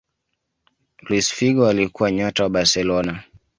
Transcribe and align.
Luis 1.01 1.31
Figo 1.33 1.67
alikuwa 1.67 2.11
nyota 2.11 2.43
wa 2.43 2.49
barcelona 2.49 3.23